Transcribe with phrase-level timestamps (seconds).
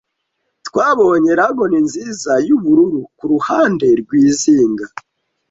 [0.67, 4.85] Twabonye lagoon nziza, yubururu kuruhande rwizinga.